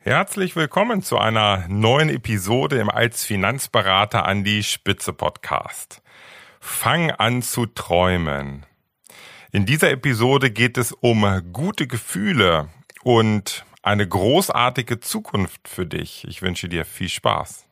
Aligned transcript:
Herzlich 0.00 0.54
willkommen 0.54 1.02
zu 1.02 1.18
einer 1.18 1.66
neuen 1.68 2.08
Episode 2.08 2.78
im 2.78 2.88
Als 2.88 3.24
Finanzberater 3.24 4.24
an 4.24 4.44
die 4.44 4.62
Spitze 4.62 5.12
Podcast. 5.12 6.02
Fang 6.60 7.10
an 7.10 7.42
zu 7.42 7.66
träumen. 7.66 8.64
In 9.50 9.66
dieser 9.66 9.90
Episode 9.90 10.52
geht 10.52 10.78
es 10.78 10.92
um 10.92 11.42
gute 11.52 11.88
Gefühle 11.88 12.68
und 13.02 13.66
eine 13.82 14.06
großartige 14.06 15.00
Zukunft 15.00 15.66
für 15.66 15.84
dich. 15.84 16.24
Ich 16.28 16.42
wünsche 16.42 16.68
dir 16.68 16.84
viel 16.84 17.08
Spaß. 17.08 17.66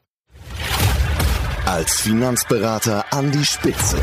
Als 1.64 2.00
Finanzberater 2.00 3.04
an 3.12 3.30
die 3.30 3.44
Spitze. 3.44 4.02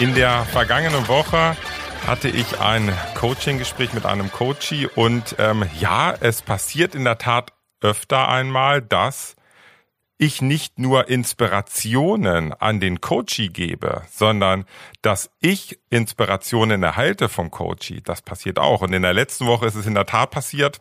In 0.00 0.12
der 0.14 0.44
vergangenen 0.46 1.06
Woche 1.06 1.56
hatte 2.04 2.28
ich 2.28 2.58
ein 2.58 2.92
Coaching-Gespräch 3.14 3.92
mit 3.92 4.04
einem 4.06 4.30
Coachie 4.32 4.88
und 4.88 5.36
ähm, 5.38 5.64
ja, 5.78 6.12
es 6.18 6.42
passiert 6.42 6.96
in 6.96 7.04
der 7.04 7.18
Tat 7.18 7.52
öfter 7.80 8.28
einmal, 8.28 8.82
dass 8.82 9.36
ich 10.18 10.42
nicht 10.42 10.80
nur 10.80 11.08
Inspirationen 11.08 12.52
an 12.52 12.80
den 12.80 13.00
Coachie 13.00 13.48
gebe, 13.48 14.02
sondern 14.10 14.64
dass 15.00 15.30
ich 15.40 15.78
Inspirationen 15.90 16.82
erhalte 16.82 17.28
vom 17.28 17.52
Coachie. 17.52 18.00
Das 18.02 18.20
passiert 18.20 18.58
auch. 18.58 18.82
Und 18.82 18.92
in 18.92 19.02
der 19.02 19.14
letzten 19.14 19.46
Woche 19.46 19.66
ist 19.66 19.76
es 19.76 19.86
in 19.86 19.94
der 19.94 20.06
Tat 20.06 20.30
passiert. 20.32 20.80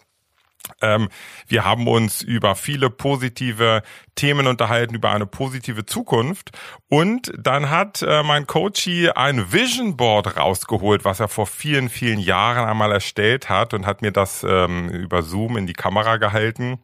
Ähm, 0.81 1.09
wir 1.47 1.65
haben 1.65 1.87
uns 1.87 2.21
über 2.21 2.55
viele 2.55 2.89
positive 2.89 3.83
Themen 4.15 4.47
unterhalten, 4.47 4.95
über 4.95 5.11
eine 5.11 5.25
positive 5.25 5.85
Zukunft. 5.85 6.51
Und 6.89 7.33
dann 7.37 7.69
hat 7.69 8.01
äh, 8.01 8.23
mein 8.23 8.47
Coachie 8.47 9.09
ein 9.09 9.51
Vision 9.51 9.97
Board 9.97 10.37
rausgeholt, 10.37 11.05
was 11.05 11.19
er 11.19 11.27
vor 11.27 11.47
vielen, 11.47 11.89
vielen 11.89 12.19
Jahren 12.19 12.67
einmal 12.67 12.91
erstellt 12.91 13.49
hat 13.49 13.73
und 13.73 13.85
hat 13.85 14.01
mir 14.01 14.11
das 14.11 14.45
ähm, 14.47 14.89
über 14.89 15.21
Zoom 15.21 15.57
in 15.57 15.67
die 15.67 15.73
Kamera 15.73 16.17
gehalten. 16.17 16.79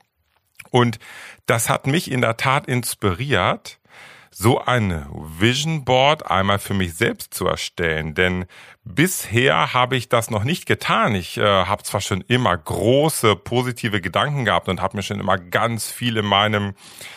Und 0.72 1.00
das 1.46 1.70
hat 1.70 1.88
mich 1.88 2.12
in 2.12 2.22
der 2.22 2.38
Tat 2.38 2.68
inspiriert, 2.68 3.80
so 4.32 4.60
ein 4.60 5.06
Vision 5.12 5.86
Board 5.86 6.30
einmal 6.30 6.60
für 6.60 6.74
mich 6.74 6.94
selbst 6.94 7.34
zu 7.34 7.48
erstellen. 7.48 8.14
Denn 8.14 8.46
bisher 8.94 9.74
habe 9.74 9.96
ich 9.96 10.10
das 10.10 10.32
noch 10.32 10.44
nicht 10.44 10.66
getan. 10.66 11.14
Ich 11.16 11.38
äh, 11.38 11.44
habe 11.44 11.84
zwar 11.84 12.02
schon 12.02 12.22
immer 12.28 12.58
große 12.58 13.36
positive 13.36 14.02
Gedanken 14.02 14.46
gehabt 14.46 14.68
und 14.68 14.82
habe 14.82 14.98
mir 14.98 15.04
schon 15.04 15.20
immer 15.20 15.38
ganz 15.38 15.92
viel 15.92 16.18
in 16.18 16.26
meinem, 16.26 16.74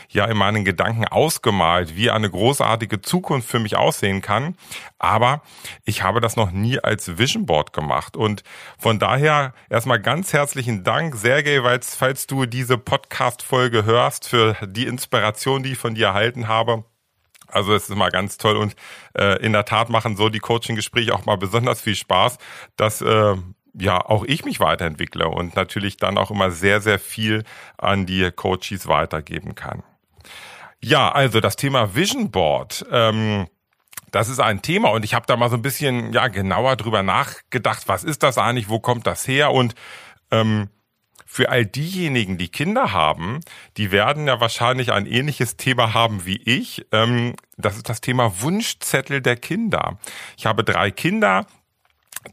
ja, 0.08 0.26
in 0.26 0.36
meinen 0.36 0.64
Gedanken 0.64 1.06
ausgemalt, 1.06 1.96
wie 1.96 2.10
eine 2.10 2.30
großartige 2.30 3.00
Zukunft 3.00 3.48
für 3.48 3.58
mich 3.58 3.76
aussehen 3.76 4.20
kann. 4.20 4.56
Aber 4.98 5.42
ich 5.84 6.02
habe 6.02 6.20
das 6.20 6.36
noch 6.36 6.52
nie 6.52 6.78
als 6.78 7.18
Vision 7.18 7.46
Board 7.46 7.72
gemacht. 7.72 8.16
Und 8.16 8.44
von 8.78 8.98
daher 8.98 9.54
erstmal 9.70 10.00
ganz 10.00 10.32
herzlichen 10.32 10.84
Dank, 10.84 11.16
Sergej, 11.16 11.62
falls 11.82 12.26
du 12.26 12.46
diese 12.46 12.76
Podcast-Folge 12.76 13.84
hörst, 13.84 14.28
für 14.28 14.56
die 14.66 14.86
Inspiration, 14.86 15.62
die 15.62 15.72
ich 15.72 15.78
von 15.78 15.94
dir 15.94 16.08
erhalten 16.08 16.48
habe. 16.48 16.84
Also 17.52 17.74
es 17.74 17.88
ist 17.88 17.96
mal 17.96 18.10
ganz 18.10 18.38
toll 18.38 18.56
und 18.56 18.74
äh, 19.14 19.42
in 19.44 19.52
der 19.52 19.64
Tat 19.64 19.90
machen 19.90 20.16
so 20.16 20.28
die 20.28 20.38
Coaching-Gespräche 20.38 21.14
auch 21.14 21.26
mal 21.26 21.36
besonders 21.36 21.80
viel 21.80 21.94
Spaß, 21.94 22.38
dass 22.76 23.00
äh, 23.02 23.36
ja 23.74 23.98
auch 24.04 24.24
ich 24.24 24.44
mich 24.44 24.60
weiterentwickle 24.60 25.28
und 25.28 25.56
natürlich 25.56 25.96
dann 25.96 26.18
auch 26.18 26.30
immer 26.30 26.50
sehr, 26.50 26.80
sehr 26.80 26.98
viel 26.98 27.44
an 27.78 28.06
die 28.06 28.30
Coaches 28.30 28.86
weitergeben 28.86 29.54
kann. 29.54 29.82
Ja, 30.82 31.12
also 31.12 31.40
das 31.40 31.56
Thema 31.56 31.94
Vision 31.94 32.30
Board. 32.30 32.84
Ähm, 32.90 33.46
das 34.10 34.28
ist 34.28 34.40
ein 34.40 34.60
Thema 34.60 34.90
und 34.90 35.04
ich 35.04 35.14
habe 35.14 35.26
da 35.26 35.36
mal 35.36 35.48
so 35.48 35.56
ein 35.56 35.62
bisschen 35.62 36.12
ja 36.12 36.28
genauer 36.28 36.76
drüber 36.76 37.02
nachgedacht, 37.02 37.84
was 37.88 38.04
ist 38.04 38.22
das 38.22 38.36
eigentlich, 38.36 38.68
wo 38.68 38.78
kommt 38.78 39.06
das 39.06 39.26
her 39.26 39.52
und 39.52 39.74
ähm, 40.30 40.68
für 41.32 41.48
all 41.48 41.64
diejenigen, 41.64 42.36
die 42.36 42.50
Kinder 42.50 42.92
haben, 42.92 43.40
die 43.78 43.90
werden 43.90 44.26
ja 44.26 44.38
wahrscheinlich 44.38 44.92
ein 44.92 45.06
ähnliches 45.06 45.56
Thema 45.56 45.94
haben 45.94 46.26
wie 46.26 46.36
ich. 46.44 46.84
Ähm, 46.92 47.36
das 47.56 47.76
ist 47.76 47.88
das 47.88 48.02
Thema 48.02 48.42
Wunschzettel 48.42 49.22
der 49.22 49.36
Kinder. 49.36 49.98
Ich 50.36 50.44
habe 50.44 50.62
drei 50.62 50.90
Kinder, 50.90 51.46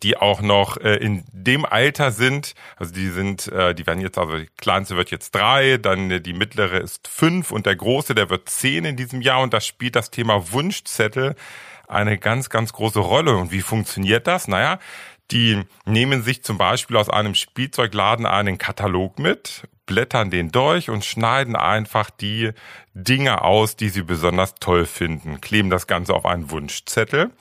die 0.03 0.17
auch 0.17 0.41
noch 0.41 0.75
äh, 0.75 0.95
in 0.95 1.23
dem 1.31 1.63
Alter 1.63 2.11
sind, 2.11 2.55
also 2.75 2.93
die 2.93 3.07
sind, 3.07 3.47
äh, 3.47 3.73
die 3.73 3.87
werden 3.87 4.01
jetzt, 4.01 4.17
also 4.17 4.37
die 4.37 4.49
kleinste 4.57 4.97
wird 4.97 5.11
jetzt 5.11 5.33
drei, 5.33 5.77
dann 5.77 6.11
äh, 6.11 6.19
die 6.19 6.33
mittlere 6.33 6.81
ist 6.81 7.07
fünf 7.07 7.51
und 7.51 7.67
der 7.67 7.77
große, 7.77 8.15
der 8.15 8.29
wird 8.29 8.49
zehn 8.49 8.83
in 8.83 8.97
diesem 8.97 9.21
Jahr 9.21 9.39
und 9.41 9.53
da 9.53 9.61
spielt 9.61 9.95
das 9.95 10.11
Thema 10.11 10.51
Wunschzettel 10.51 11.35
eine 11.87 12.17
ganz, 12.17 12.49
ganz 12.49 12.73
große 12.73 12.99
Rolle. 12.99 13.37
Und 13.37 13.51
wie 13.53 13.61
funktioniert 13.61 14.27
das? 14.27 14.49
Naja, 14.49 14.77
die 15.31 15.63
nehmen 15.85 16.23
sich 16.23 16.43
zum 16.43 16.57
Beispiel 16.57 16.97
aus 16.97 17.09
einem 17.09 17.35
Spielzeugladen 17.35 18.25
einen 18.25 18.57
Katalog 18.57 19.19
mit, 19.19 19.67
blättern 19.85 20.29
den 20.29 20.51
durch 20.51 20.89
und 20.89 21.03
schneiden 21.03 21.55
einfach 21.55 22.09
die 22.09 22.51
Dinge 22.93 23.41
aus, 23.41 23.75
die 23.75 23.89
sie 23.89 24.03
besonders 24.03 24.55
toll 24.55 24.85
finden, 24.85 25.41
kleben 25.41 25.69
das 25.69 25.87
Ganze 25.87 26.13
auf 26.13 26.25
einen 26.25 26.51
Wunschzettel 26.51 27.31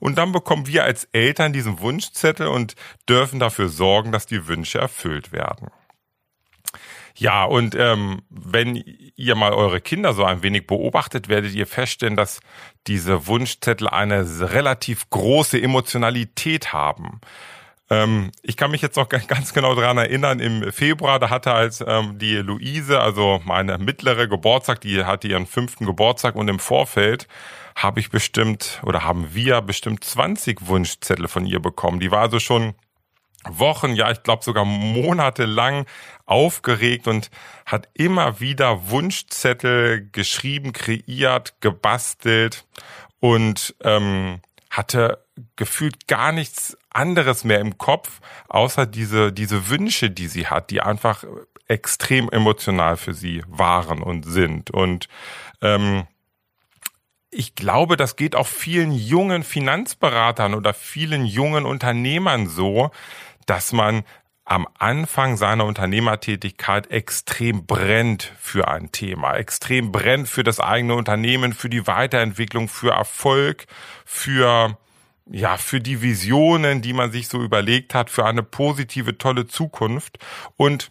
und 0.00 0.16
dann 0.16 0.32
bekommen 0.32 0.66
wir 0.66 0.84
als 0.84 1.04
Eltern 1.12 1.52
diesen 1.52 1.80
Wunschzettel 1.80 2.46
und 2.46 2.74
dürfen 3.08 3.40
dafür 3.40 3.68
sorgen, 3.68 4.12
dass 4.12 4.26
die 4.26 4.46
Wünsche 4.46 4.78
erfüllt 4.78 5.32
werden. 5.32 5.68
Ja, 7.18 7.44
und 7.44 7.74
ähm, 7.74 8.22
wenn 8.30 8.76
ihr 9.16 9.34
mal 9.34 9.52
eure 9.52 9.80
Kinder 9.80 10.12
so 10.12 10.22
ein 10.22 10.44
wenig 10.44 10.68
beobachtet, 10.68 11.28
werdet 11.28 11.52
ihr 11.52 11.66
feststellen, 11.66 12.14
dass 12.14 12.38
diese 12.86 13.26
Wunschzettel 13.26 13.88
eine 13.88 14.24
relativ 14.52 15.10
große 15.10 15.60
Emotionalität 15.60 16.72
haben. 16.72 17.20
Ähm, 17.90 18.30
ich 18.42 18.56
kann 18.56 18.70
mich 18.70 18.82
jetzt 18.82 18.96
noch 18.96 19.08
ganz 19.08 19.52
genau 19.52 19.74
daran 19.74 19.98
erinnern, 19.98 20.38
im 20.38 20.72
Februar, 20.72 21.18
da 21.18 21.28
hatte 21.28 21.52
als 21.52 21.82
ähm, 21.84 22.20
die 22.20 22.36
Luise, 22.36 23.00
also 23.00 23.40
meine 23.44 23.78
mittlere 23.78 24.28
Geburtstag, 24.28 24.80
die 24.82 25.04
hatte 25.04 25.26
ihren 25.26 25.46
fünften 25.46 25.86
Geburtstag 25.86 26.36
und 26.36 26.46
im 26.46 26.60
Vorfeld 26.60 27.26
habe 27.74 27.98
ich 27.98 28.10
bestimmt 28.10 28.80
oder 28.84 29.02
haben 29.02 29.34
wir 29.34 29.60
bestimmt 29.60 30.04
20 30.04 30.68
Wunschzettel 30.68 31.26
von 31.26 31.46
ihr 31.46 31.60
bekommen. 31.60 31.98
Die 31.98 32.12
war 32.12 32.20
also 32.20 32.38
schon 32.38 32.74
Wochen, 33.50 33.94
ja, 33.94 34.10
ich 34.10 34.22
glaube 34.22 34.44
sogar 34.44 34.64
monatelang 34.64 35.86
aufgeregt 36.26 37.08
und 37.08 37.30
hat 37.66 37.88
immer 37.94 38.40
wieder 38.40 38.90
Wunschzettel 38.90 40.08
geschrieben, 40.10 40.72
kreiert, 40.72 41.60
gebastelt 41.60 42.66
und 43.20 43.74
ähm, 43.82 44.40
hatte 44.70 45.24
gefühlt 45.56 46.06
gar 46.06 46.32
nichts 46.32 46.76
anderes 46.90 47.44
mehr 47.44 47.60
im 47.60 47.78
Kopf, 47.78 48.20
außer 48.48 48.86
diese, 48.86 49.32
diese 49.32 49.68
Wünsche, 49.68 50.10
die 50.10 50.26
sie 50.26 50.46
hat, 50.46 50.70
die 50.70 50.80
einfach 50.80 51.24
extrem 51.68 52.28
emotional 52.30 52.96
für 52.96 53.14
sie 53.14 53.42
waren 53.46 54.02
und 54.02 54.24
sind. 54.24 54.70
Und 54.70 55.08
ähm, 55.60 56.06
ich 57.30 57.54
glaube, 57.54 57.96
das 57.96 58.16
geht 58.16 58.34
auch 58.34 58.46
vielen 58.46 58.90
jungen 58.90 59.42
Finanzberatern 59.42 60.54
oder 60.54 60.72
vielen 60.72 61.26
jungen 61.26 61.66
Unternehmern 61.66 62.48
so, 62.48 62.90
dass 63.48 63.72
man 63.72 64.04
am 64.44 64.66
Anfang 64.78 65.36
seiner 65.36 65.66
Unternehmertätigkeit 65.66 66.90
extrem 66.90 67.66
brennt 67.66 68.32
für 68.40 68.68
ein 68.68 68.92
Thema, 68.92 69.34
extrem 69.34 69.92
brennt 69.92 70.28
für 70.28 70.42
das 70.42 70.58
eigene 70.58 70.94
Unternehmen, 70.94 71.52
für 71.52 71.68
die 71.68 71.86
Weiterentwicklung, 71.86 72.68
für 72.68 72.92
Erfolg, 72.92 73.66
für 74.04 74.78
ja, 75.30 75.58
für 75.58 75.80
die 75.80 76.00
Visionen, 76.00 76.80
die 76.80 76.94
man 76.94 77.12
sich 77.12 77.28
so 77.28 77.42
überlegt 77.42 77.94
hat, 77.94 78.08
für 78.08 78.24
eine 78.24 78.42
positive, 78.42 79.18
tolle 79.18 79.46
Zukunft. 79.46 80.18
Und 80.56 80.90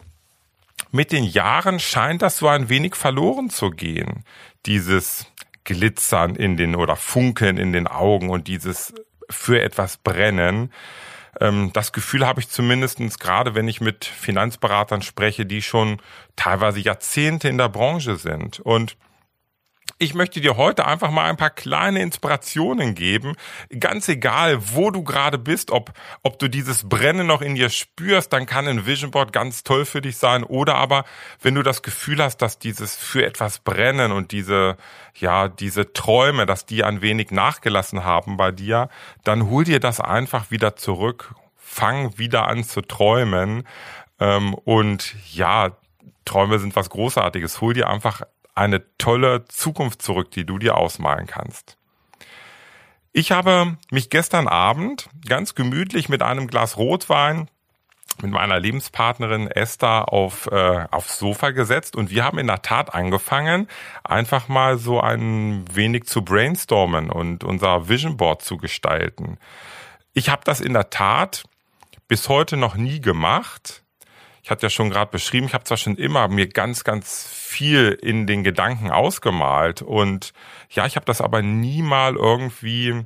mit 0.92 1.10
den 1.10 1.24
Jahren 1.24 1.80
scheint 1.80 2.22
das 2.22 2.38
so 2.38 2.46
ein 2.46 2.68
wenig 2.68 2.94
verloren 2.94 3.50
zu 3.50 3.70
gehen. 3.70 4.24
Dieses 4.64 5.26
Glitzern 5.64 6.36
in 6.36 6.56
den 6.56 6.76
oder 6.76 6.94
Funkeln 6.94 7.58
in 7.58 7.72
den 7.72 7.88
Augen 7.88 8.30
und 8.30 8.46
dieses 8.46 8.94
für 9.28 9.60
etwas 9.60 9.96
brennen. 9.96 10.72
Ähm, 11.40 11.70
das 11.72 11.92
Gefühl 11.92 12.26
habe 12.26 12.40
ich 12.40 12.48
zumindestens 12.48 13.18
gerade, 13.18 13.54
wenn 13.54 13.68
ich 13.68 13.80
mit 13.80 14.04
Finanzberatern 14.04 15.02
spreche, 15.02 15.46
die 15.46 15.62
schon 15.62 16.00
teilweise 16.36 16.80
Jahrzehnte 16.80 17.48
in 17.48 17.58
der 17.58 17.68
Branche 17.68 18.16
sind. 18.16 18.60
Und 18.60 18.96
Ich 20.00 20.14
möchte 20.14 20.40
dir 20.40 20.56
heute 20.56 20.86
einfach 20.86 21.10
mal 21.10 21.24
ein 21.24 21.36
paar 21.36 21.50
kleine 21.50 22.00
Inspirationen 22.02 22.94
geben. 22.94 23.34
Ganz 23.80 24.08
egal, 24.08 24.58
wo 24.72 24.92
du 24.92 25.02
gerade 25.02 25.38
bist, 25.38 25.72
ob, 25.72 25.92
ob 26.22 26.38
du 26.38 26.46
dieses 26.46 26.88
Brennen 26.88 27.26
noch 27.26 27.42
in 27.42 27.56
dir 27.56 27.68
spürst, 27.68 28.32
dann 28.32 28.46
kann 28.46 28.68
ein 28.68 28.86
Vision 28.86 29.10
Board 29.10 29.32
ganz 29.32 29.64
toll 29.64 29.84
für 29.84 30.00
dich 30.00 30.16
sein. 30.16 30.44
Oder 30.44 30.76
aber, 30.76 31.04
wenn 31.42 31.56
du 31.56 31.64
das 31.64 31.82
Gefühl 31.82 32.22
hast, 32.22 32.36
dass 32.42 32.60
dieses 32.60 32.94
für 32.94 33.26
etwas 33.26 33.58
brennen 33.58 34.12
und 34.12 34.30
diese, 34.30 34.76
ja, 35.16 35.48
diese 35.48 35.92
Träume, 35.92 36.46
dass 36.46 36.64
die 36.64 36.84
ein 36.84 37.02
wenig 37.02 37.32
nachgelassen 37.32 38.04
haben 38.04 38.36
bei 38.36 38.52
dir, 38.52 38.90
dann 39.24 39.50
hol 39.50 39.64
dir 39.64 39.80
das 39.80 40.00
einfach 40.00 40.52
wieder 40.52 40.76
zurück. 40.76 41.34
Fang 41.56 42.16
wieder 42.18 42.46
an 42.46 42.62
zu 42.62 42.82
träumen. 42.82 43.66
Ähm, 44.20 44.54
und 44.54 45.16
ja, 45.32 45.72
Träume 46.24 46.60
sind 46.60 46.76
was 46.76 46.88
Großartiges. 46.88 47.60
Hol 47.60 47.74
dir 47.74 47.88
einfach 47.88 48.22
eine 48.58 48.82
tolle 48.98 49.44
Zukunft 49.46 50.02
zurück, 50.02 50.30
die 50.32 50.44
du 50.44 50.58
dir 50.58 50.76
ausmalen 50.76 51.26
kannst. 51.26 51.76
Ich 53.12 53.32
habe 53.32 53.76
mich 53.90 54.10
gestern 54.10 54.48
Abend 54.48 55.08
ganz 55.26 55.54
gemütlich 55.54 56.08
mit 56.08 56.22
einem 56.22 56.46
Glas 56.46 56.76
Rotwein 56.76 57.48
mit 58.20 58.32
meiner 58.32 58.58
Lebenspartnerin 58.58 59.48
Esther 59.48 60.12
auf 60.12 60.48
äh, 60.50 60.86
aufs 60.90 61.18
Sofa 61.18 61.50
gesetzt 61.50 61.94
und 61.94 62.10
wir 62.10 62.24
haben 62.24 62.38
in 62.38 62.48
der 62.48 62.62
Tat 62.62 62.92
angefangen, 62.92 63.68
einfach 64.02 64.48
mal 64.48 64.76
so 64.76 65.00
ein 65.00 65.64
wenig 65.72 66.06
zu 66.06 66.22
brainstormen 66.22 67.10
und 67.10 67.44
unser 67.44 67.88
Vision 67.88 68.16
Board 68.16 68.42
zu 68.42 68.56
gestalten. 68.56 69.38
Ich 70.14 70.30
habe 70.30 70.42
das 70.44 70.60
in 70.60 70.72
der 70.72 70.90
Tat 70.90 71.44
bis 72.08 72.28
heute 72.28 72.56
noch 72.56 72.74
nie 72.74 73.00
gemacht 73.00 73.84
ich 74.48 74.50
hatte 74.50 74.64
ja 74.64 74.70
schon 74.70 74.88
gerade 74.88 75.10
beschrieben, 75.10 75.46
ich 75.46 75.52
habe 75.52 75.64
zwar 75.64 75.76
schon 75.76 75.96
immer 75.96 76.26
mir 76.26 76.48
ganz, 76.48 76.82
ganz 76.82 77.28
viel 77.30 77.90
in 78.00 78.26
den 78.26 78.44
Gedanken 78.44 78.90
ausgemalt 78.90 79.82
und 79.82 80.32
ja, 80.70 80.86
ich 80.86 80.96
habe 80.96 81.04
das 81.04 81.20
aber 81.20 81.42
nie 81.42 81.82
mal 81.82 82.16
irgendwie 82.16 83.04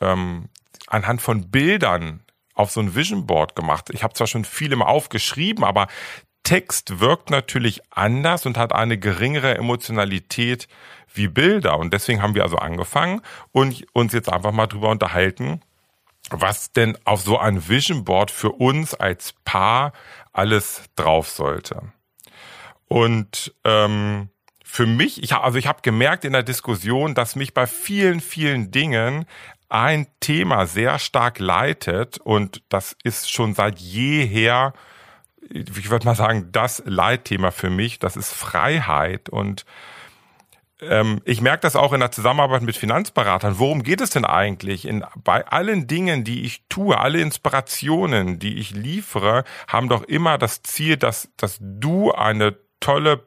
ähm, 0.00 0.48
anhand 0.86 1.20
von 1.20 1.50
Bildern 1.50 2.22
auf 2.54 2.70
so 2.70 2.80
ein 2.80 2.94
Vision 2.94 3.26
Board 3.26 3.54
gemacht. 3.54 3.90
Ich 3.92 4.02
habe 4.02 4.14
zwar 4.14 4.26
schon 4.26 4.46
viel 4.46 4.72
immer 4.72 4.88
aufgeschrieben, 4.88 5.62
aber 5.62 5.88
Text 6.42 7.00
wirkt 7.00 7.28
natürlich 7.28 7.82
anders 7.90 8.46
und 8.46 8.56
hat 8.56 8.72
eine 8.72 8.96
geringere 8.96 9.58
Emotionalität 9.58 10.68
wie 11.12 11.28
Bilder. 11.28 11.78
Und 11.78 11.92
deswegen 11.92 12.22
haben 12.22 12.34
wir 12.34 12.44
also 12.44 12.56
angefangen 12.56 13.20
und 13.52 13.84
uns 13.92 14.14
jetzt 14.14 14.32
einfach 14.32 14.52
mal 14.52 14.68
drüber 14.68 14.88
unterhalten, 14.88 15.60
was 16.30 16.72
denn 16.72 16.96
auf 17.04 17.22
so 17.22 17.38
ein 17.38 17.68
Vision 17.68 18.04
Board 18.04 18.30
für 18.30 18.52
uns 18.52 18.94
als 18.94 19.34
Paar 19.44 19.92
alles 20.32 20.82
drauf 20.96 21.28
sollte. 21.28 21.92
Und 22.88 23.54
ähm, 23.64 24.30
für 24.64 24.86
mich, 24.86 25.22
ich 25.22 25.34
also 25.34 25.58
ich 25.58 25.66
habe 25.66 25.82
gemerkt 25.82 26.24
in 26.24 26.32
der 26.32 26.42
Diskussion, 26.42 27.14
dass 27.14 27.36
mich 27.36 27.54
bei 27.54 27.66
vielen, 27.66 28.20
vielen 28.20 28.70
Dingen 28.70 29.26
ein 29.68 30.06
Thema 30.20 30.66
sehr 30.66 30.98
stark 30.98 31.38
leitet 31.38 32.18
und 32.18 32.62
das 32.68 32.96
ist 33.02 33.30
schon 33.30 33.54
seit 33.54 33.78
jeher, 33.78 34.72
ich 35.48 35.90
würde 35.90 36.06
mal 36.06 36.14
sagen, 36.14 36.50
das 36.52 36.82
Leitthema 36.86 37.50
für 37.50 37.70
mich, 37.70 37.98
das 37.98 38.16
ist 38.16 38.32
Freiheit 38.32 39.28
und 39.28 39.64
ähm, 40.88 41.20
ich 41.24 41.40
merke 41.40 41.60
das 41.60 41.76
auch 41.76 41.92
in 41.92 42.00
der 42.00 42.10
Zusammenarbeit 42.10 42.62
mit 42.62 42.76
Finanzberatern. 42.76 43.58
Worum 43.58 43.82
geht 43.82 44.00
es 44.00 44.10
denn 44.10 44.24
eigentlich? 44.24 44.86
In, 44.86 45.04
bei 45.22 45.46
allen 45.46 45.86
Dingen, 45.86 46.24
die 46.24 46.44
ich 46.44 46.64
tue, 46.68 46.98
alle 46.98 47.20
Inspirationen, 47.20 48.38
die 48.38 48.58
ich 48.58 48.70
liefere, 48.72 49.44
haben 49.68 49.88
doch 49.88 50.02
immer 50.02 50.38
das 50.38 50.62
Ziel, 50.62 50.96
dass, 50.96 51.28
dass 51.36 51.58
du 51.60 52.12
eine 52.12 52.56
tolle 52.80 53.26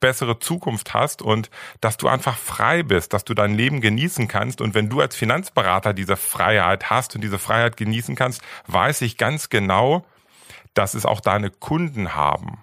bessere 0.00 0.38
Zukunft 0.38 0.94
hast 0.94 1.22
und 1.22 1.50
dass 1.80 1.96
du 1.96 2.08
einfach 2.08 2.36
frei 2.36 2.82
bist, 2.82 3.12
dass 3.12 3.24
du 3.24 3.34
dein 3.34 3.54
Leben 3.54 3.80
genießen 3.80 4.28
kannst. 4.28 4.60
Und 4.60 4.74
wenn 4.74 4.88
du 4.88 5.00
als 5.00 5.16
Finanzberater 5.16 5.92
diese 5.92 6.16
Freiheit 6.16 6.90
hast 6.90 7.14
und 7.14 7.22
diese 7.22 7.38
Freiheit 7.38 7.76
genießen 7.76 8.14
kannst, 8.14 8.42
weiß 8.66 9.02
ich 9.02 9.16
ganz 9.16 9.48
genau, 9.48 10.04
dass 10.74 10.94
es 10.94 11.04
auch 11.04 11.20
deine 11.20 11.50
Kunden 11.50 12.14
haben 12.14 12.62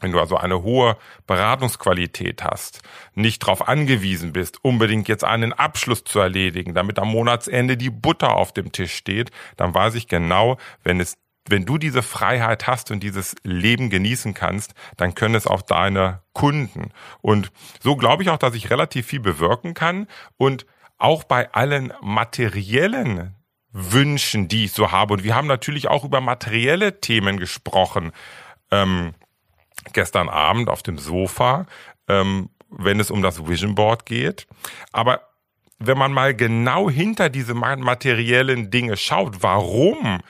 wenn 0.00 0.12
du 0.12 0.20
also 0.20 0.36
eine 0.36 0.62
hohe 0.62 0.96
Beratungsqualität 1.26 2.44
hast, 2.44 2.82
nicht 3.14 3.42
darauf 3.42 3.68
angewiesen 3.68 4.32
bist, 4.32 4.64
unbedingt 4.64 5.08
jetzt 5.08 5.24
einen 5.24 5.52
Abschluss 5.52 6.04
zu 6.04 6.18
erledigen, 6.18 6.74
damit 6.74 6.98
am 6.98 7.08
Monatsende 7.08 7.76
die 7.76 7.90
Butter 7.90 8.34
auf 8.34 8.52
dem 8.52 8.72
Tisch 8.72 8.94
steht, 8.94 9.30
dann 9.56 9.74
weiß 9.74 9.94
ich 9.94 10.08
genau, 10.08 10.58
wenn 10.82 11.00
es 11.00 11.16
wenn 11.50 11.64
du 11.64 11.78
diese 11.78 12.02
Freiheit 12.02 12.66
hast 12.66 12.90
und 12.90 13.02
dieses 13.02 13.34
Leben 13.42 13.88
genießen 13.88 14.34
kannst, 14.34 14.74
dann 14.98 15.14
können 15.14 15.34
es 15.34 15.46
auch 15.46 15.62
deine 15.62 16.20
Kunden. 16.34 16.90
Und 17.22 17.50
so 17.80 17.96
glaube 17.96 18.22
ich 18.22 18.28
auch, 18.28 18.36
dass 18.36 18.54
ich 18.54 18.68
relativ 18.68 19.06
viel 19.06 19.20
bewirken 19.20 19.72
kann 19.72 20.08
und 20.36 20.66
auch 20.98 21.24
bei 21.24 21.52
allen 21.54 21.92
materiellen 22.02 23.34
Wünschen, 23.72 24.48
die 24.48 24.64
ich 24.64 24.72
so 24.72 24.90
habe. 24.90 25.14
Und 25.14 25.24
wir 25.24 25.34
haben 25.34 25.46
natürlich 25.46 25.88
auch 25.88 26.04
über 26.04 26.20
materielle 26.20 27.00
Themen 27.00 27.38
gesprochen. 27.38 28.12
Ähm, 28.70 29.14
gestern 29.92 30.28
Abend 30.28 30.68
auf 30.68 30.82
dem 30.82 30.98
Sofa, 30.98 31.66
ähm, 32.08 32.50
wenn 32.70 33.00
es 33.00 33.10
um 33.10 33.22
das 33.22 33.46
Vision 33.46 33.74
Board 33.74 34.06
geht. 34.06 34.46
Aber 34.92 35.22
wenn 35.78 35.98
man 35.98 36.12
mal 36.12 36.34
genau 36.34 36.90
hinter 36.90 37.28
diese 37.28 37.54
materiellen 37.54 38.70
Dinge 38.70 38.96
schaut, 38.96 39.42
warum 39.42 40.20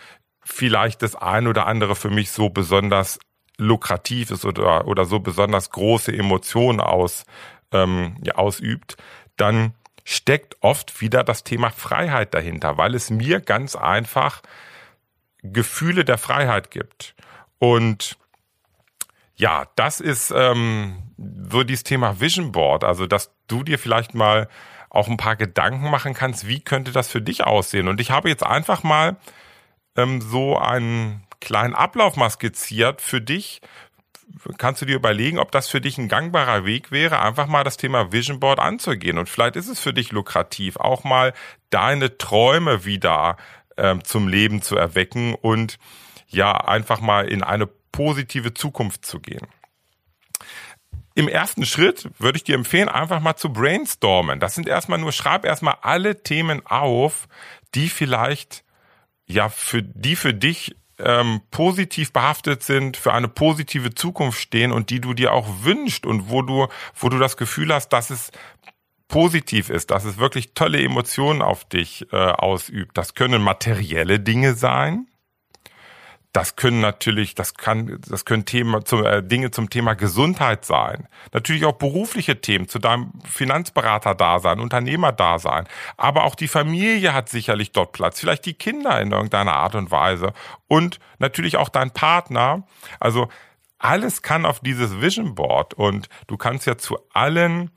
vielleicht 0.44 1.02
das 1.02 1.14
ein 1.14 1.46
oder 1.46 1.66
andere 1.66 1.94
für 1.94 2.10
mich 2.10 2.30
so 2.30 2.50
besonders 2.50 3.18
lukrativ 3.56 4.30
ist 4.30 4.44
oder, 4.44 4.86
oder 4.86 5.04
so 5.04 5.20
besonders 5.20 5.70
große 5.70 6.12
Emotionen 6.12 6.80
aus, 6.80 7.24
ähm, 7.72 8.16
ja, 8.22 8.34
ausübt, 8.36 8.96
dann 9.36 9.74
steckt 10.04 10.56
oft 10.60 11.00
wieder 11.00 11.24
das 11.24 11.44
Thema 11.44 11.70
Freiheit 11.70 12.32
dahinter, 12.32 12.78
weil 12.78 12.94
es 12.94 13.10
mir 13.10 13.40
ganz 13.40 13.76
einfach 13.76 14.42
Gefühle 15.42 16.04
der 16.04 16.18
Freiheit 16.18 16.70
gibt. 16.70 17.14
Und 17.58 18.16
ja, 19.38 19.66
das 19.76 20.00
ist 20.00 20.32
ähm, 20.36 21.14
so 21.48 21.62
dieses 21.62 21.84
Thema 21.84 22.20
Vision 22.20 22.52
Board, 22.52 22.82
also 22.82 23.06
dass 23.06 23.30
du 23.46 23.62
dir 23.62 23.78
vielleicht 23.78 24.14
mal 24.14 24.48
auch 24.90 25.08
ein 25.08 25.16
paar 25.16 25.36
Gedanken 25.36 25.90
machen 25.90 26.12
kannst, 26.12 26.48
wie 26.48 26.60
könnte 26.60 26.90
das 26.90 27.08
für 27.08 27.22
dich 27.22 27.44
aussehen. 27.44 27.86
Und 27.86 28.00
ich 28.00 28.10
habe 28.10 28.28
jetzt 28.28 28.44
einfach 28.44 28.82
mal 28.82 29.16
ähm, 29.96 30.20
so 30.20 30.58
einen 30.58 31.24
kleinen 31.40 31.74
Ablauf 31.74 32.16
mal 32.16 32.30
skizziert 32.30 33.00
für 33.00 33.20
dich. 33.20 33.60
Kannst 34.58 34.82
du 34.82 34.86
dir 34.86 34.96
überlegen, 34.96 35.38
ob 35.38 35.52
das 35.52 35.68
für 35.68 35.80
dich 35.80 35.98
ein 35.98 36.08
gangbarer 36.08 36.64
Weg 36.64 36.90
wäre, 36.90 37.20
einfach 37.20 37.46
mal 37.46 37.64
das 37.64 37.76
Thema 37.76 38.10
Vision 38.10 38.40
Board 38.40 38.58
anzugehen. 38.58 39.18
Und 39.18 39.28
vielleicht 39.28 39.54
ist 39.54 39.68
es 39.68 39.78
für 39.78 39.94
dich 39.94 40.10
lukrativ, 40.10 40.76
auch 40.76 41.04
mal 41.04 41.32
deine 41.70 42.18
Träume 42.18 42.84
wieder 42.84 43.36
ähm, 43.76 44.02
zum 44.02 44.26
Leben 44.26 44.62
zu 44.62 44.76
erwecken 44.76 45.34
und 45.34 45.78
ja, 46.26 46.52
einfach 46.52 47.00
mal 47.00 47.26
in 47.26 47.42
eine 47.42 47.68
positive 47.92 48.54
Zukunft 48.54 49.04
zu 49.04 49.20
gehen. 49.20 49.46
Im 51.14 51.26
ersten 51.26 51.66
Schritt 51.66 52.08
würde 52.18 52.36
ich 52.36 52.44
dir 52.44 52.54
empfehlen, 52.54 52.88
einfach 52.88 53.20
mal 53.20 53.36
zu 53.36 53.52
brainstormen. 53.52 54.38
Das 54.38 54.54
sind 54.54 54.68
erstmal 54.68 54.98
nur, 54.98 55.10
schreib 55.10 55.44
erstmal 55.44 55.78
alle 55.82 56.22
Themen 56.22 56.64
auf, 56.64 57.26
die 57.74 57.88
vielleicht, 57.88 58.62
ja, 59.26 59.48
für, 59.48 59.82
die 59.82 60.14
für 60.14 60.32
dich 60.32 60.76
ähm, 60.98 61.40
positiv 61.50 62.12
behaftet 62.12 62.62
sind, 62.62 62.96
für 62.96 63.12
eine 63.12 63.28
positive 63.28 63.94
Zukunft 63.94 64.40
stehen 64.40 64.72
und 64.72 64.90
die 64.90 65.00
du 65.00 65.14
dir 65.14 65.32
auch 65.32 65.46
wünschst 65.62 66.06
und 66.06 66.30
wo 66.30 66.42
du, 66.42 66.68
wo 66.94 67.08
du 67.08 67.18
das 67.18 67.36
Gefühl 67.36 67.72
hast, 67.74 67.88
dass 67.88 68.10
es 68.10 68.30
positiv 69.08 69.70
ist, 69.70 69.90
dass 69.90 70.04
es 70.04 70.18
wirklich 70.18 70.52
tolle 70.54 70.82
Emotionen 70.82 71.42
auf 71.42 71.64
dich 71.64 72.06
äh, 72.12 72.16
ausübt. 72.16 72.96
Das 72.96 73.14
können 73.14 73.42
materielle 73.42 74.20
Dinge 74.20 74.54
sein. 74.54 75.06
Das 76.32 76.56
können 76.56 76.80
natürlich, 76.80 77.34
das 77.34 77.54
kann, 77.54 78.00
das 78.06 78.24
können 78.24 78.44
Themen, 78.44 78.84
zum, 78.84 79.04
äh, 79.04 79.22
Dinge 79.22 79.50
zum 79.50 79.70
Thema 79.70 79.94
Gesundheit 79.94 80.64
sein. 80.64 81.08
Natürlich 81.32 81.64
auch 81.64 81.72
berufliche 81.72 82.40
Themen, 82.40 82.68
zu 82.68 82.78
deinem 82.78 83.12
Finanzberater 83.24 84.14
da 84.14 84.38
sein, 84.38 84.60
Unternehmer 84.60 85.10
da 85.10 85.38
sein. 85.38 85.66
Aber 85.96 86.24
auch 86.24 86.34
die 86.34 86.48
Familie 86.48 87.14
hat 87.14 87.30
sicherlich 87.30 87.72
dort 87.72 87.92
Platz. 87.92 88.20
Vielleicht 88.20 88.44
die 88.44 88.54
Kinder 88.54 89.00
in 89.00 89.12
irgendeiner 89.12 89.54
Art 89.54 89.74
und 89.74 89.90
Weise. 89.90 90.34
Und 90.66 91.00
natürlich 91.18 91.56
auch 91.56 91.70
dein 91.70 91.92
Partner. 91.92 92.66
Also 93.00 93.28
alles 93.78 94.22
kann 94.22 94.44
auf 94.44 94.60
dieses 94.60 95.00
Vision 95.00 95.34
Board 95.34 95.74
und 95.74 96.08
du 96.26 96.36
kannst 96.36 96.66
ja 96.66 96.76
zu 96.76 96.98
allen 97.14 97.70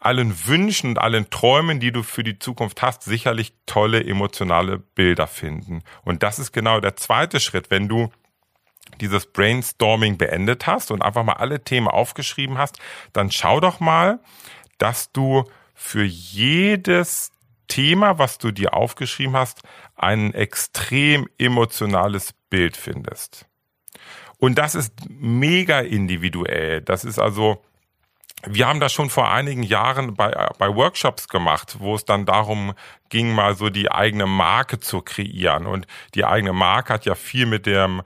allen 0.00 0.46
Wünschen 0.46 0.90
und 0.90 0.98
allen 0.98 1.30
Träumen, 1.30 1.80
die 1.80 1.92
du 1.92 2.02
für 2.02 2.22
die 2.22 2.38
Zukunft 2.38 2.82
hast, 2.82 3.02
sicherlich 3.02 3.52
tolle 3.66 4.04
emotionale 4.04 4.78
Bilder 4.78 5.26
finden. 5.26 5.82
Und 6.04 6.22
das 6.22 6.38
ist 6.38 6.52
genau 6.52 6.80
der 6.80 6.96
zweite 6.96 7.40
Schritt, 7.40 7.70
wenn 7.70 7.88
du 7.88 8.10
dieses 9.00 9.26
Brainstorming 9.26 10.16
beendet 10.16 10.66
hast 10.66 10.90
und 10.90 11.02
einfach 11.02 11.24
mal 11.24 11.34
alle 11.34 11.62
Themen 11.62 11.88
aufgeschrieben 11.88 12.58
hast, 12.58 12.78
dann 13.12 13.30
schau 13.30 13.60
doch 13.60 13.80
mal, 13.80 14.20
dass 14.78 15.12
du 15.12 15.44
für 15.74 16.04
jedes 16.04 17.32
Thema, 17.68 18.18
was 18.18 18.38
du 18.38 18.50
dir 18.50 18.74
aufgeschrieben 18.74 19.36
hast, 19.36 19.62
ein 19.94 20.32
extrem 20.32 21.28
emotionales 21.38 22.32
Bild 22.50 22.76
findest. 22.76 23.46
Und 24.38 24.56
das 24.56 24.74
ist 24.74 24.92
mega 25.08 25.80
individuell. 25.80 26.80
Das 26.80 27.04
ist 27.04 27.18
also 27.18 27.62
wir 28.46 28.68
haben 28.68 28.80
das 28.80 28.92
schon 28.92 29.10
vor 29.10 29.30
einigen 29.30 29.62
Jahren 29.62 30.14
bei, 30.14 30.30
bei 30.58 30.74
Workshops 30.74 31.28
gemacht, 31.28 31.76
wo 31.80 31.94
es 31.94 32.04
dann 32.04 32.24
darum 32.24 32.74
ging, 33.08 33.34
mal 33.34 33.56
so 33.56 33.68
die 33.68 33.90
eigene 33.90 34.26
Marke 34.26 34.78
zu 34.78 35.02
kreieren. 35.02 35.66
Und 35.66 35.86
die 36.14 36.24
eigene 36.24 36.52
Marke 36.52 36.92
hat 36.92 37.04
ja 37.04 37.14
viel 37.14 37.46
mit 37.46 37.66
dem, 37.66 38.02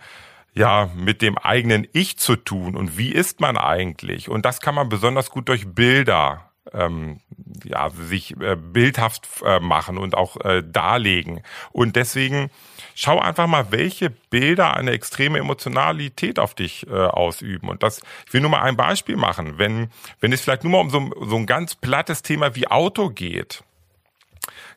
ja, 0.55 0.89
mit 0.95 1.23
dem 1.23 1.37
eigenen 1.37 1.87
Ich 1.93 2.19
zu 2.19 2.37
tun. 2.37 2.77
Und 2.77 2.97
wie 2.97 3.11
ist 3.12 3.41
man 3.41 3.59
eigentlich? 3.59 4.29
Und 4.29 4.47
das 4.47 4.61
kann 4.61 4.75
man 4.75 4.89
besonders 4.89 5.31
gut 5.31 5.49
durch 5.49 5.75
Bilder 5.75 6.51
ähm, 6.73 7.21
ja, 7.65 7.91
sich 7.91 8.39
äh, 8.41 8.57
bildhaft 8.57 9.29
äh, 9.45 9.61
machen 9.61 9.99
und 9.99 10.15
auch 10.15 10.37
äh, 10.45 10.62
darlegen. 10.65 11.43
Und 11.73 11.97
deswegen 11.97 12.51
schau 12.95 13.19
einfach 13.19 13.47
mal, 13.47 13.71
welche 13.71 14.11
Bilder 14.11 14.77
eine 14.77 14.93
extreme 14.93 15.39
Emotionalität 15.39 16.39
auf 16.39 16.55
dich 16.55 16.87
äh, 16.87 16.91
ausüben. 16.91 17.69
Und 17.69 17.83
das, 17.83 18.03
ich 18.27 18.33
will 18.33 18.41
nur 18.41 18.51
mal 18.51 18.63
ein 18.63 18.77
Beispiel 18.77 19.17
machen. 19.17 19.59
Wenn, 19.59 19.91
wenn 20.21 20.33
es 20.33 20.41
vielleicht 20.41 20.65
nur 20.65 20.73
mal 20.73 20.81
um 20.81 20.91
so, 20.91 21.27
so 21.27 21.37
ein 21.37 21.47
ganz 21.47 21.75
plattes 21.75 22.23
Thema 22.23 22.55
wie 22.55 22.69
Auto 22.69 23.11
geht, 23.11 23.65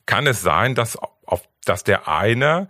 kann 0.06 0.28
es 0.28 0.42
sein, 0.42 0.76
dass, 0.76 0.98
auf, 0.98 1.48
dass 1.66 1.84
der 1.84 2.08
eine 2.08 2.70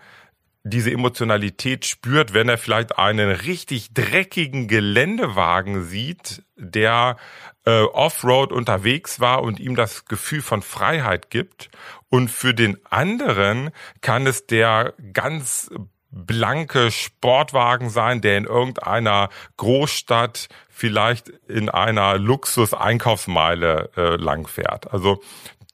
diese 0.68 0.92
Emotionalität 0.92 1.86
spürt, 1.86 2.34
wenn 2.34 2.50
er 2.50 2.58
vielleicht 2.58 2.98
einen 2.98 3.30
richtig 3.30 3.94
dreckigen 3.94 4.68
Geländewagen 4.68 5.84
sieht, 5.84 6.44
der 6.56 7.18
äh, 7.66 7.84
Offroad 7.84 8.52
unterwegs 8.52 9.20
war 9.20 9.44
und 9.44 9.60
ihm 9.60 9.76
das 9.76 10.06
Gefühl 10.06 10.42
von 10.42 10.64
Freiheit 10.64 11.30
gibt. 11.30 11.70
Und 12.10 12.32
für 12.32 12.56
den 12.56 12.80
anderen 12.90 13.70
kann 14.02 14.26
es 14.26 14.48
der 14.48 14.96
ganz 15.14 15.70
blanke 16.10 16.90
Sportwagen 16.90 17.92
sein, 17.92 18.22
der 18.22 18.38
in 18.38 18.46
irgendeiner 18.46 19.30
Großstadt 19.58 20.48
vielleicht 20.68 21.30
in 21.48 21.70
einer 21.70 22.18
Luxus-Einkaufsmeile 22.18 23.92
äh, 23.96 24.16
langfährt. 24.16 24.92
Also 24.92 25.22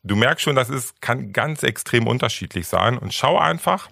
du 0.04 0.18
merkst 0.18 0.44
schon, 0.44 0.56
das 0.58 0.70
ist, 0.70 1.02
kann 1.02 1.32
ganz 1.32 1.64
extrem 1.64 2.08
unterschiedlich 2.08 2.68
sein. 2.68 2.98
Und 2.98 3.14
schau 3.14 3.38
einfach, 3.38 3.90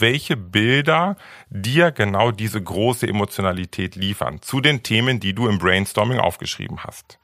welche 0.00 0.36
Bilder 0.36 1.16
dir 1.48 1.92
genau 1.92 2.30
diese 2.30 2.62
große 2.62 3.06
Emotionalität 3.06 3.96
liefern 3.96 4.42
zu 4.42 4.60
den 4.60 4.82
Themen, 4.82 5.20
die 5.20 5.34
du 5.34 5.48
im 5.48 5.58
Brainstorming 5.58 6.18
aufgeschrieben 6.18 6.84
hast. 6.84 7.18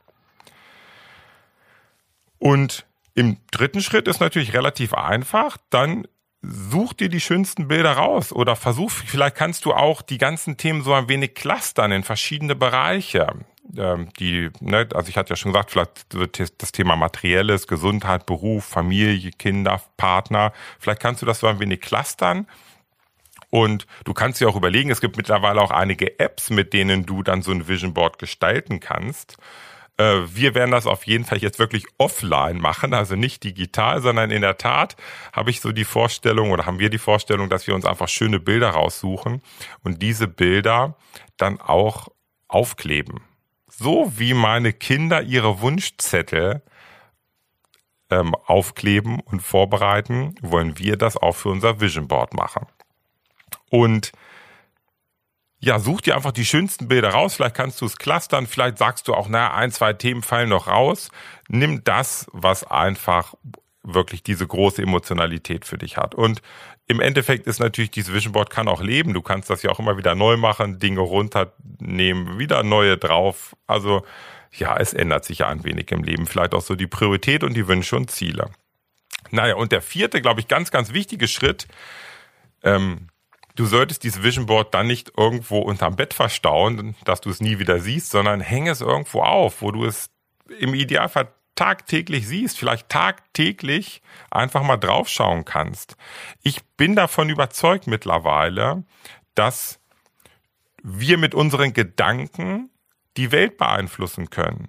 Und 2.38 2.86
im 3.14 3.38
dritten 3.50 3.80
Schritt 3.80 4.08
ist 4.08 4.20
natürlich 4.20 4.52
relativ 4.52 4.92
einfach, 4.92 5.56
dann 5.70 6.06
such 6.42 6.92
dir 6.92 7.08
die 7.08 7.20
schönsten 7.20 7.66
Bilder 7.68 7.92
raus 7.92 8.32
oder 8.32 8.56
versuch, 8.56 8.90
vielleicht 8.90 9.36
kannst 9.36 9.64
du 9.64 9.72
auch 9.72 10.02
die 10.02 10.18
ganzen 10.18 10.56
Themen 10.56 10.82
so 10.82 10.92
ein 10.92 11.08
wenig 11.08 11.34
clustern 11.34 11.92
in 11.92 12.04
verschiedene 12.04 12.54
Bereiche. 12.54 13.32
Ähm, 13.76 14.08
die, 14.18 14.50
ne, 14.60 14.88
also 14.94 15.08
ich 15.08 15.16
hatte 15.16 15.30
ja 15.30 15.36
schon 15.36 15.52
gesagt, 15.52 15.70
vielleicht 15.70 16.14
wird 16.14 16.62
das 16.62 16.72
Thema 16.72 16.96
Materielles, 16.96 17.66
Gesundheit, 17.66 18.26
Beruf, 18.26 18.64
Familie, 18.64 19.30
Kinder, 19.32 19.80
Partner, 19.96 20.52
vielleicht 20.78 21.00
kannst 21.00 21.22
du 21.22 21.26
das 21.26 21.40
so 21.40 21.46
ein 21.46 21.60
wenig 21.60 21.80
clustern 21.80 22.46
und 23.50 23.86
du 24.04 24.12
kannst 24.12 24.40
dir 24.40 24.48
auch 24.48 24.56
überlegen, 24.56 24.90
es 24.90 25.00
gibt 25.00 25.16
mittlerweile 25.16 25.60
auch 25.60 25.70
einige 25.70 26.18
Apps, 26.18 26.50
mit 26.50 26.72
denen 26.72 27.06
du 27.06 27.22
dann 27.22 27.42
so 27.42 27.52
ein 27.52 27.68
Vision 27.68 27.94
Board 27.94 28.18
gestalten 28.18 28.80
kannst. 28.80 29.36
Äh, 29.96 30.22
wir 30.28 30.54
werden 30.54 30.72
das 30.72 30.86
auf 30.86 31.06
jeden 31.06 31.24
Fall 31.24 31.38
jetzt 31.38 31.58
wirklich 31.58 31.86
offline 31.98 32.58
machen, 32.58 32.92
also 32.92 33.16
nicht 33.16 33.44
digital, 33.44 34.02
sondern 34.02 34.30
in 34.30 34.42
der 34.42 34.58
Tat 34.58 34.96
habe 35.32 35.50
ich 35.50 35.60
so 35.60 35.72
die 35.72 35.84
Vorstellung 35.84 36.50
oder 36.50 36.66
haben 36.66 36.78
wir 36.78 36.90
die 36.90 36.98
Vorstellung, 36.98 37.48
dass 37.48 37.66
wir 37.66 37.74
uns 37.74 37.84
einfach 37.84 38.08
schöne 38.08 38.40
Bilder 38.40 38.70
raussuchen 38.70 39.42
und 39.82 40.02
diese 40.02 40.28
Bilder 40.28 40.96
dann 41.36 41.60
auch 41.60 42.08
aufkleben. 42.48 43.20
So 43.78 44.10
wie 44.16 44.32
meine 44.32 44.72
Kinder 44.72 45.20
ihre 45.20 45.60
Wunschzettel 45.60 46.62
ähm, 48.08 48.34
aufkleben 48.34 49.20
und 49.20 49.40
vorbereiten, 49.40 50.34
wollen 50.40 50.78
wir 50.78 50.96
das 50.96 51.18
auch 51.18 51.36
für 51.36 51.50
unser 51.50 51.78
Vision 51.78 52.08
Board 52.08 52.32
machen. 52.32 52.66
Und 53.70 54.12
ja, 55.58 55.78
such 55.78 56.00
dir 56.00 56.16
einfach 56.16 56.32
die 56.32 56.46
schönsten 56.46 56.88
Bilder 56.88 57.10
raus. 57.10 57.34
Vielleicht 57.34 57.54
kannst 57.54 57.82
du 57.82 57.84
es 57.84 57.98
clustern. 57.98 58.46
Vielleicht 58.46 58.78
sagst 58.78 59.08
du 59.08 59.14
auch, 59.14 59.28
naja, 59.28 59.52
ein, 59.52 59.70
zwei 59.70 59.92
Themen 59.92 60.22
fallen 60.22 60.48
noch 60.48 60.68
raus. 60.68 61.10
Nimm 61.48 61.84
das, 61.84 62.26
was 62.32 62.64
einfach 62.64 63.34
wirklich 63.82 64.22
diese 64.22 64.46
große 64.46 64.80
Emotionalität 64.80 65.66
für 65.66 65.76
dich 65.76 65.98
hat. 65.98 66.14
Und 66.14 66.40
im 66.88 67.00
Endeffekt 67.00 67.46
ist 67.46 67.58
natürlich 67.58 67.90
dieses 67.90 68.14
Vision 68.14 68.32
Board 68.32 68.50
kann 68.50 68.68
auch 68.68 68.80
leben. 68.80 69.12
Du 69.12 69.22
kannst 69.22 69.50
das 69.50 69.62
ja 69.62 69.70
auch 69.70 69.78
immer 69.78 69.96
wieder 69.96 70.14
neu 70.14 70.36
machen, 70.36 70.78
Dinge 70.78 71.00
runternehmen, 71.00 72.38
wieder 72.38 72.62
neue 72.62 72.96
drauf. 72.96 73.56
Also 73.66 74.04
ja, 74.52 74.76
es 74.76 74.94
ändert 74.94 75.24
sich 75.24 75.38
ja 75.38 75.48
ein 75.48 75.64
wenig 75.64 75.90
im 75.90 76.04
Leben. 76.04 76.26
Vielleicht 76.26 76.54
auch 76.54 76.62
so 76.62 76.76
die 76.76 76.86
Priorität 76.86 77.42
und 77.42 77.54
die 77.54 77.66
Wünsche 77.66 77.96
und 77.96 78.10
Ziele. 78.10 78.50
Naja, 79.30 79.56
und 79.56 79.72
der 79.72 79.82
vierte, 79.82 80.22
glaube 80.22 80.40
ich, 80.40 80.48
ganz, 80.48 80.70
ganz 80.70 80.92
wichtige 80.92 81.26
Schritt, 81.26 81.66
ähm, 82.62 83.08
du 83.56 83.66
solltest 83.66 84.04
dieses 84.04 84.22
Vision 84.22 84.46
Board 84.46 84.72
dann 84.72 84.86
nicht 84.86 85.12
irgendwo 85.16 85.58
unterm 85.58 85.96
Bett 85.96 86.14
verstauen, 86.14 86.94
dass 87.04 87.20
du 87.20 87.30
es 87.30 87.40
nie 87.40 87.58
wieder 87.58 87.80
siehst, 87.80 88.10
sondern 88.10 88.40
hänge 88.40 88.70
es 88.70 88.80
irgendwo 88.80 89.22
auf, 89.22 89.60
wo 89.62 89.72
du 89.72 89.84
es 89.84 90.10
im 90.60 90.74
Idealfall 90.74 91.28
tagtäglich 91.56 92.28
siehst, 92.28 92.58
vielleicht 92.58 92.88
tagtäglich 92.88 94.02
einfach 94.30 94.62
mal 94.62 94.76
draufschauen 94.76 95.44
kannst. 95.44 95.96
Ich 96.42 96.64
bin 96.76 96.94
davon 96.94 97.28
überzeugt 97.28 97.86
mittlerweile, 97.86 98.84
dass 99.34 99.80
wir 100.82 101.18
mit 101.18 101.34
unseren 101.34 101.72
Gedanken 101.72 102.70
die 103.16 103.32
Welt 103.32 103.58
beeinflussen 103.58 104.30
können. 104.30 104.68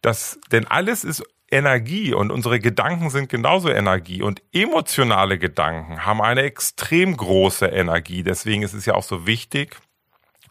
Das, 0.00 0.38
denn 0.50 0.66
alles 0.66 1.04
ist 1.04 1.22
Energie 1.50 2.12
und 2.12 2.32
unsere 2.32 2.58
Gedanken 2.58 3.10
sind 3.10 3.28
genauso 3.28 3.68
Energie 3.68 4.22
und 4.22 4.42
emotionale 4.52 5.38
Gedanken 5.38 6.04
haben 6.04 6.20
eine 6.20 6.42
extrem 6.42 7.16
große 7.16 7.66
Energie. 7.66 8.22
Deswegen 8.22 8.62
ist 8.62 8.72
es 8.72 8.86
ja 8.86 8.94
auch 8.94 9.04
so 9.04 9.26
wichtig, 9.26 9.76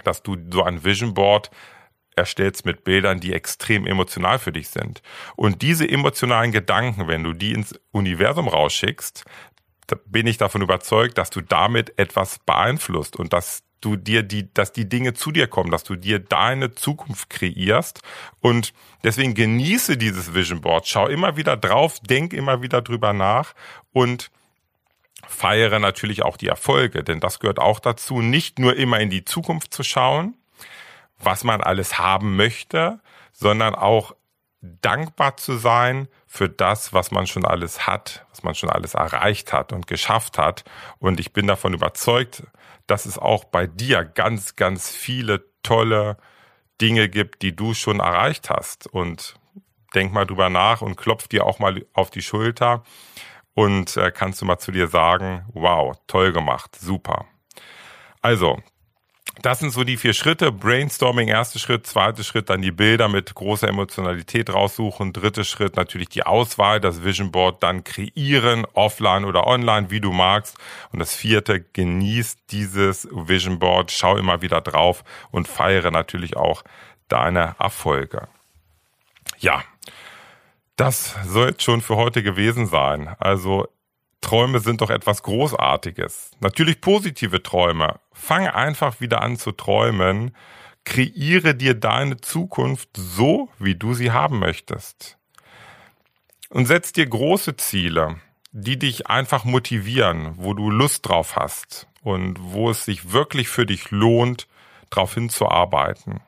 dass 0.04 0.24
du 0.24 0.38
so 0.52 0.64
ein 0.64 0.84
Vision 0.84 1.14
Board 1.14 1.52
erstellst 2.15 2.65
mit 2.65 2.84
Bildern, 2.84 3.19
die 3.19 3.34
extrem 3.34 3.86
emotional 3.86 4.39
für 4.39 4.51
dich 4.51 4.69
sind. 4.69 5.01
Und 5.36 5.62
diese 5.62 5.88
emotionalen 5.88 6.51
Gedanken, 6.51 7.07
wenn 7.07 7.24
du 7.24 7.34
die 7.34 7.53
ins 7.53 7.79
Universum 7.91 8.48
rausschickst, 8.48 9.25
da 9.88 9.98
bin 10.05 10.25
ich 10.25 10.38
davon 10.38 10.62
überzeugt, 10.62 11.17
dass 11.17 11.29
du 11.29 11.41
damit 11.41 11.98
etwas 12.00 12.39
beeinflusst 12.39 13.15
und 13.15 13.34
dass 13.34 13.63
du 13.81 13.95
dir 13.95 14.24
die, 14.24 14.51
dass 14.53 14.74
die 14.74 14.89
Dinge 14.89 15.13
zu 15.13 15.31
dir 15.31 15.48
kommen, 15.48 15.69
dass 15.69 15.84
du 15.84 15.95
dir 15.95 16.19
deine 16.19 16.74
Zukunft 16.74 17.29
kreierst 17.29 18.01
und 18.39 18.74
deswegen 19.03 19.36
genieße 19.36 19.98
dieses 19.98 20.34
Vision 20.34 20.62
Board, 20.62 20.88
schau 20.88 21.07
immer 21.07 21.38
wieder 21.38 21.55
drauf, 21.55 22.00
denk 22.00 22.34
immer 22.34 22.63
wieder 22.63 22.81
drüber 22.81 23.13
nach 23.13 23.53
und 23.93 24.31
feiere 25.27 25.79
natürlich 25.79 26.24
auch 26.24 26.38
die 26.38 26.48
Erfolge, 26.48 27.03
denn 27.03 27.19
das 27.19 27.39
gehört 27.39 27.60
auch 27.60 27.79
dazu, 27.79 28.22
nicht 28.22 28.57
nur 28.57 28.75
immer 28.75 29.00
in 29.00 29.10
die 29.10 29.25
Zukunft 29.25 29.74
zu 29.74 29.84
schauen, 29.84 30.36
was 31.25 31.44
man 31.44 31.62
alles 31.62 32.00
haben 32.00 32.36
möchte, 32.36 33.00
sondern 33.32 33.75
auch 33.75 34.15
dankbar 34.62 35.38
zu 35.38 35.58
sein 35.58 36.08
für 36.25 36.50
das, 36.50 36.94
was 36.94 37.12
man 37.12 37.27
schon 37.27 37.46
alles 37.46 37.86
hat, 37.86 38.25
was 38.29 38.44
man 38.44 38.55
schon 38.55 38.70
alles 38.70 38.94
erreicht 38.94 39.53
hat 39.53 39.74
und 39.74 39.88
geschafft 39.88 40.38
hat. 40.38 40.63
Und 41.00 41.20
ich 41.20 41.34
bin 41.34 41.48
davon 41.48 41.74
überzeugt, 41.74 42.44
dass 42.88 43.05
es 43.05 43.17
auch 43.17 43.46
bei 43.46 43.67
dir 43.67 44.03
ganz, 44.03 44.55
ganz 44.55 44.89
viele 44.89 45.46
tolle 45.63 46.17
Dinge 46.82 47.10
gibt, 47.10 47.41
die 47.41 47.55
du 47.55 47.74
schon 47.74 48.00
erreicht 48.00 48.50
hast. 48.50 48.88
Und 48.88 49.36
denk 49.96 50.13
mal 50.13 50.25
drüber 50.25 50.50
nach 50.50 50.82
und 50.82 50.98
klopf 50.98 51.27
dir 51.27 51.46
auch 51.46 51.60
mal 51.60 51.86
auf 51.94 52.10
die 52.10 52.22
Schulter 52.22 52.84
und 53.53 53.96
äh, 53.98 54.12
kannst 54.12 54.41
du 54.41 54.46
mal 54.46 54.60
zu 54.60 54.72
dir 54.72 54.88
sagen, 54.88 55.46
wow, 55.53 55.96
toll 56.08 56.34
gemacht, 56.34 56.75
super. 56.75 57.25
Also, 58.22 58.62
das 59.42 59.60
sind 59.60 59.72
so 59.72 59.84
die 59.84 59.98
vier 59.98 60.13
Schritte. 60.13 60.51
Brainstorming, 60.51 61.27
erster 61.27 61.60
Schritt, 61.60 61.86
zweiter 61.86 62.24
Schritt, 62.24 62.50
dann 62.50 62.62
die 62.62 62.72
Bilder 62.72 63.08
mit 63.08 63.36
großer 63.36 63.68
Emotionalität 63.68 64.50
raussuchen. 64.54 65.13
Dritter 65.13 65.44
Schritt 65.44 65.75
natürlich 65.75 66.10
die 66.10 66.25
Auswahl, 66.25 66.80
das 66.80 67.04
Vision 67.04 67.32
Board 67.32 67.62
dann 67.62 67.84
kreieren, 67.84 68.65
offline 68.74 69.25
oder 69.25 69.46
online, 69.48 69.92
wie 69.92 70.00
du 70.00 70.12
magst. 70.12 70.58
Und 70.92 71.00
das 71.00 71.13
vierte, 71.13 71.62
genieß 71.62 72.38
dieses 72.50 73.08
Vision 73.12 73.60
Board, 73.60 73.92
schau 73.92 74.18
immer 74.18 74.42
wieder 74.42 74.62
drauf 74.62 75.04
und 75.32 75.48
feiere 75.48 75.92
natürlich 75.92 76.38
auch 76.38 76.63
deine 77.08 77.56
Erfolge. 77.60 78.27
Ja, 79.39 79.63
das 80.75 81.15
soll 81.25 81.50
jetzt 81.50 81.63
schon 81.63 81.82
für 81.82 81.96
heute 81.96 82.24
gewesen 82.24 82.68
sein. 82.68 83.15
Also 83.20 83.68
Träume 84.22 84.60
sind 84.60 84.81
doch 84.81 84.89
etwas 84.89 85.24
Großartiges. 85.24 86.31
Natürlich 86.39 86.81
positive 86.81 87.43
Träume. 87.43 88.00
Fang 88.12 88.48
einfach 88.48 89.00
wieder 89.00 89.22
an 89.22 89.38
zu 89.38 89.51
träumen. 89.51 90.36
Kreiere 90.84 91.55
dir 91.55 91.74
deine 91.74 92.17
Zukunft 92.17 92.89
so, 92.95 93.50
wie 93.60 93.75
du 93.75 93.93
sie 93.93 94.12
haben 94.12 94.39
möchtest. 94.39 95.17
Und 96.50 96.67
setz 96.67 96.93
dir 96.93 97.07
große 97.07 97.57
Ziele, 97.57 98.17
die 98.51 98.79
dich 98.79 99.07
einfach 99.07 99.43
motivieren, 99.43 100.34
wo 100.38 100.53
du 100.53 100.69
Lust 100.69 101.07
drauf 101.07 101.36
hast 101.36 101.88
und 102.01 102.38
wo 102.39 102.69
es 102.69 102.86
sich 102.86 103.12
wirklich 103.12 103.50
für 103.50 103.65
dich 103.65 103.91
lohnt, 103.91 104.48
darauf 104.89 105.13
hinzuarbeiten. 105.13 106.22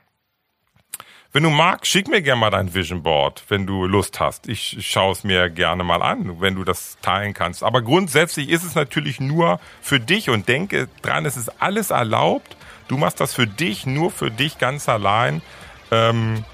Wenn 1.33 1.43
du 1.43 1.49
magst, 1.49 1.91
schick 1.91 2.07
mir 2.07 2.21
gerne 2.21 2.39
mal 2.39 2.49
dein 2.49 2.73
Vision 2.73 3.03
Board, 3.03 3.43
wenn 3.49 3.67
du 3.67 3.85
Lust 3.85 4.19
hast. 4.19 4.47
Ich 4.47 4.77
schaue 4.79 5.11
es 5.11 5.23
mir 5.25 5.49
gerne 5.49 5.83
mal 5.83 6.01
an, 6.01 6.39
wenn 6.39 6.55
du 6.55 6.63
das 6.63 6.97
teilen 7.01 7.33
kannst. 7.33 7.63
Aber 7.63 7.81
grundsätzlich 7.81 8.49
ist 8.49 8.63
es 8.63 8.75
natürlich 8.75 9.19
nur 9.19 9.59
für 9.81 9.99
dich 9.99 10.29
und 10.29 10.47
denke 10.47 10.87
dran, 11.01 11.25
es 11.25 11.35
ist 11.35 11.61
alles 11.61 11.91
erlaubt. 11.91 12.55
Du 12.87 12.97
machst 12.97 13.19
das 13.19 13.33
für 13.33 13.45
dich, 13.45 13.85
nur 13.85 14.09
für 14.09 14.31
dich 14.31 14.57
ganz 14.57 14.87
allein. 14.87 15.41
Ähm, 15.91 16.45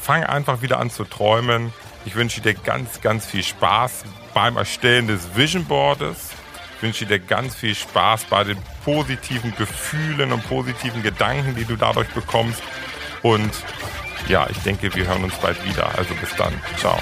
fang 0.00 0.24
einfach 0.24 0.60
wieder 0.60 0.80
an 0.80 0.90
zu 0.90 1.04
träumen. 1.04 1.72
Ich 2.04 2.16
wünsche 2.16 2.40
dir 2.40 2.54
ganz, 2.54 3.00
ganz 3.00 3.26
viel 3.26 3.44
Spaß 3.44 4.04
beim 4.34 4.56
Erstellen 4.56 5.06
des 5.06 5.36
Vision 5.36 5.66
Boards. 5.66 6.30
Ich 6.76 6.82
wünsche 6.82 7.06
dir 7.06 7.20
ganz 7.20 7.54
viel 7.54 7.74
Spaß 7.74 8.24
bei 8.24 8.42
den 8.42 8.58
positiven 8.84 9.54
Gefühlen 9.54 10.32
und 10.32 10.48
positiven 10.48 11.02
Gedanken, 11.02 11.54
die 11.54 11.64
du 11.64 11.76
dadurch 11.76 12.08
bekommst. 12.08 12.62
Und 13.22 13.50
ja, 14.28 14.46
ich 14.50 14.58
denke, 14.58 14.94
wir 14.94 15.06
hören 15.06 15.24
uns 15.24 15.34
bald 15.36 15.62
wieder. 15.64 15.86
Also 15.98 16.14
bis 16.14 16.34
dann. 16.36 16.52
Ciao. 16.78 16.98